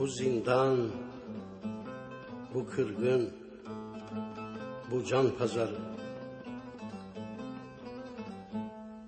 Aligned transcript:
Bu 0.00 0.06
zindan, 0.06 0.78
bu 2.54 2.66
kırgın, 2.66 3.30
bu 4.90 5.04
can 5.04 5.30
pazarı. 5.38 5.78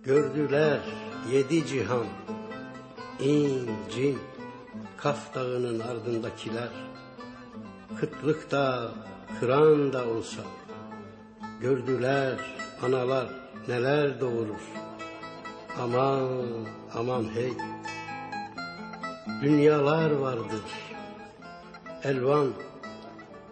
Gördüler 0.03 0.81
yedi 1.33 1.67
cihan, 1.67 2.07
in, 3.21 3.71
cin, 3.95 4.19
Kaf 4.97 5.35
dağının 5.35 5.81
ardındakiler. 5.81 6.69
Kıtlık 8.01 8.51
da, 8.51 8.91
kıran 9.41 9.93
da 9.93 10.09
olsa, 10.09 10.43
gördüler 11.61 12.39
analar 12.83 13.27
neler 13.69 14.21
doğurur. 14.21 14.63
Aman, 15.81 16.67
aman 16.95 17.25
hey, 17.35 17.53
dünyalar 19.43 20.11
vardır. 20.11 20.63
Elvan 22.05 22.53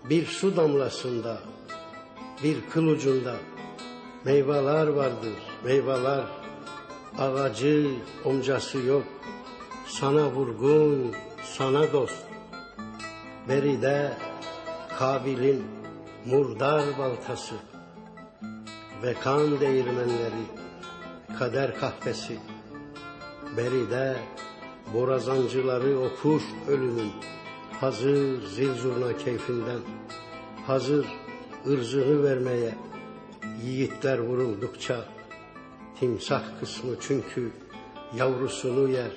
bir 0.05 0.27
su 0.27 0.57
damlasında, 0.57 1.39
bir 2.43 2.57
kıl 2.71 2.87
ucunda 2.87 3.35
meyveler 4.25 4.87
vardır, 4.87 5.35
meyveler. 5.65 6.25
Ağacı, 7.19 7.91
omcası 8.25 8.79
yok, 8.79 9.05
sana 9.87 10.31
vurgun, 10.31 11.15
sana 11.45 11.93
dost. 11.93 12.25
Beride 13.49 14.17
Kabil'in 14.99 15.65
murdar 16.27 16.99
baltası 16.99 17.55
ve 19.03 19.15
kan 19.15 19.61
değirmenleri, 19.61 20.45
kader 21.39 21.81
kahvesi. 21.81 22.39
Beride 23.57 24.17
borazancıları 24.95 25.99
okur 25.99 26.43
ölümün, 26.69 27.13
hazır 27.81 28.47
zil 28.47 28.75
zurna 28.75 29.17
keyfinden, 29.17 29.81
hazır 30.67 31.07
ırzını 31.67 32.23
vermeye, 32.23 32.75
yiğitler 33.65 34.19
vuruldukça, 34.19 35.05
timsah 36.01 36.43
kısmı 36.61 36.95
çünkü 37.01 37.51
yavrusunu 38.17 38.89
yer, 38.89 39.13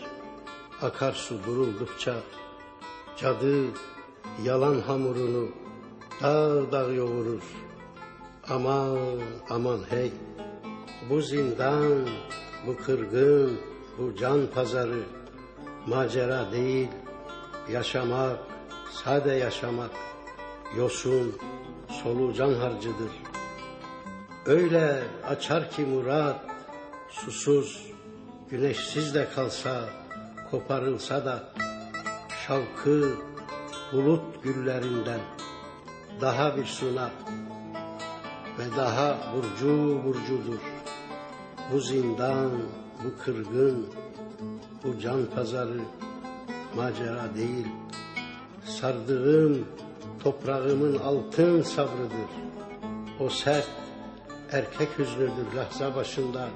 akarsu 0.81 1.43
duruldukça, 1.45 2.15
cadı 3.17 3.65
yalan 4.43 4.79
hamurunu 4.79 5.47
dağ 6.21 6.71
dağ 6.71 6.91
yoğurur. 6.91 7.41
Aman 8.49 8.97
aman 9.49 9.79
hey, 9.89 10.11
bu 11.09 11.21
zindan, 11.21 12.07
bu 12.67 12.77
kırgın, 12.77 13.57
bu 13.97 14.15
can 14.15 14.47
pazarı, 14.53 15.03
macera 15.87 16.51
değil, 16.51 16.89
yaşamak, 17.71 18.39
sade 18.91 19.31
yaşamak, 19.31 19.91
yosun, 20.77 21.35
solucan 22.03 22.53
harcıdır. 22.53 23.11
Öyle 24.45 25.03
açar 25.29 25.71
ki 25.71 25.81
murat, 25.81 26.45
susuz, 27.09 27.85
güneşsiz 28.49 29.15
de 29.15 29.27
kalsa, 29.35 29.89
koparılsa 30.51 31.25
da, 31.25 31.43
şavkı 32.47 33.15
bulut 33.93 34.43
güllerinden 34.43 35.19
daha 36.21 36.57
bir 36.57 36.65
sunak 36.65 37.11
ve 38.59 38.77
daha 38.77 39.17
burcu 39.35 40.03
burcudur. 40.03 40.59
Bu 41.73 41.79
zindan, 41.79 42.51
bu 43.03 43.23
kırgın, 43.23 43.87
bu 44.83 44.99
can 44.99 45.25
pazarı 45.35 45.79
macera 46.75 47.35
değil. 47.35 47.67
Sardığım 48.65 49.65
toprağımın 50.23 50.99
altın 50.99 51.61
sabrıdır. 51.61 52.29
O 53.19 53.29
sert 53.29 53.69
erkek 54.51 54.99
hüznüdür 54.99 55.55
lahza 55.55 55.95
başında. 55.95 56.49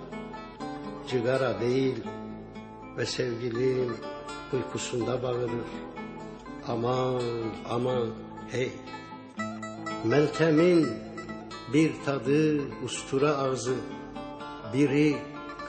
Cigara 1.07 1.59
değil 1.61 2.03
ve 2.97 3.05
sevgilim 3.05 3.97
uykusunda 4.53 5.23
bağırır. 5.23 5.51
Aman 6.67 7.21
aman 7.69 8.07
hey. 8.51 8.71
Meltem'in 10.05 10.87
bir 11.73 11.91
tadı 12.05 12.61
ustura 12.85 13.37
ağzı, 13.37 13.75
biri 14.73 15.17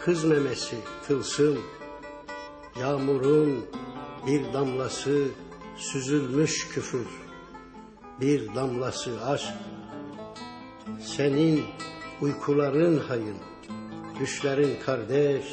kız 0.05 0.25
memesi 0.25 0.77
tılsım, 1.07 1.59
yağmurun 2.81 3.67
bir 4.27 4.53
damlası 4.53 5.29
süzülmüş 5.77 6.69
küfür, 6.69 7.07
bir 8.21 8.55
damlası 8.55 9.25
aşk. 9.25 9.55
Senin 11.01 11.65
uykuların 12.21 12.99
hayın, 12.99 13.37
düşlerin 14.21 14.77
kardeş, 14.87 15.45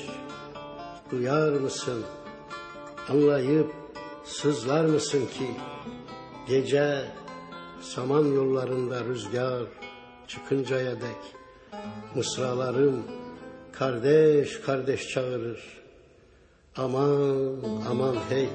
duyar 1.12 1.52
mısın? 1.52 2.04
Anlayıp 3.10 3.74
sızlar 4.24 4.86
mısın 4.86 5.26
ki 5.26 5.50
gece 6.48 7.06
saman 7.82 8.26
yollarında 8.26 9.04
rüzgar 9.04 9.64
çıkıncaya 10.28 10.96
dek 10.96 11.36
mısralarım 12.16 13.04
kardeş 13.72 14.60
kardeş 14.62 15.10
çağırır. 15.10 15.85
Aman 16.78 17.56
aman 17.90 18.16
hey 18.30 18.50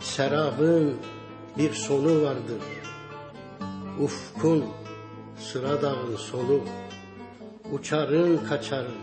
serabın 0.00 0.96
bir 1.58 1.72
sonu 1.72 2.22
vardır. 2.22 2.62
Ufkun 4.00 4.64
sıra 5.38 5.82
dağın 5.82 6.16
sonu 6.16 6.60
uçarın 7.72 8.38
kaçarın 8.48 8.94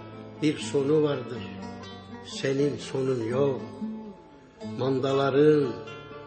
bir 0.42 0.58
sonu 0.58 1.03
vardır. 1.03 1.44
Senin 2.25 2.78
sonun 2.78 3.24
yok. 3.24 3.62
Mandaların, 4.80 5.74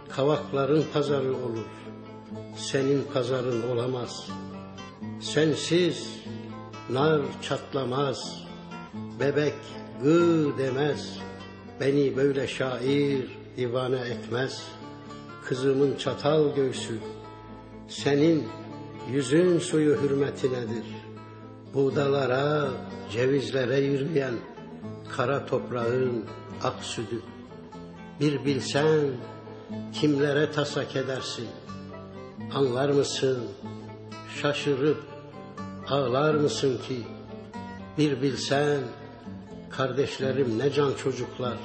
kavakların 0.09 0.85
pazarı 0.93 1.33
olur. 1.37 1.67
Senin 2.57 3.05
pazarın 3.15 3.71
olamaz. 3.71 4.29
Sensiz 5.21 6.09
nar 6.91 7.21
çatlamaz. 7.43 8.43
Bebek 9.21 9.55
gı 10.03 10.59
demez. 10.59 11.19
Beni 11.81 12.17
böyle 12.17 12.49
şair 12.49 13.39
divane 13.57 13.99
etmez. 13.99 14.63
Kızımın 15.45 15.97
çatal 15.97 16.55
göğsü. 16.55 16.99
Senin 17.89 18.49
yüzün 19.13 19.59
suyu 19.59 20.03
hürmetinedir. 20.03 20.85
Buğdalara, 21.75 22.69
cevizlere 23.13 23.81
yürüyen 23.81 24.35
kara 25.17 25.47
toprağın 25.47 26.25
ak 26.63 26.75
sütü. 26.83 27.21
Bir 28.21 28.45
bilsen 28.45 29.01
kimlere 29.93 30.51
tasak 30.51 30.97
edersin? 30.97 31.49
Anlar 32.55 32.89
mısın? 32.89 33.39
Şaşırıp 34.43 35.03
ağlar 35.89 36.35
mısın 36.35 36.79
ki? 36.89 37.03
Bir 37.99 38.23
bilsen 38.23 38.81
kardeşlerim 39.77 40.59
ne 40.59 40.73
can 40.73 40.93
çocuklar 40.95 41.59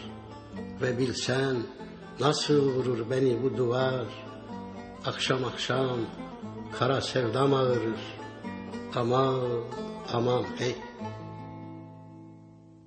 ve 0.82 0.98
bilsen 0.98 1.56
nasıl 2.20 2.74
vurur 2.74 3.10
beni 3.10 3.44
bu 3.44 3.58
duvar? 3.58 4.06
Akşam 5.06 5.46
akşam 5.46 5.98
kara 6.80 7.02
sevdam 7.02 7.54
ağırır. 7.54 8.02
Aman 8.96 9.64
aman 10.14 10.44
hey. 10.58 10.76